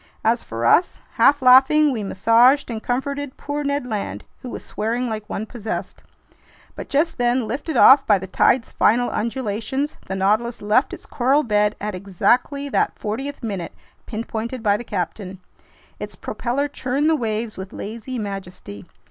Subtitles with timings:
[0.23, 5.07] As for us, half laughing, we massaged and comforted poor Ned Land, who was swearing
[5.07, 6.01] like one possessed.
[6.75, 11.43] But just then, lifted off by the tide's final undulations, the Nautilus left its coral
[11.43, 13.73] bed at exactly that fortieth minute
[14.07, 15.39] pinpointed by the captain.
[15.99, 18.85] Its propeller churned the waves with lazy majesty.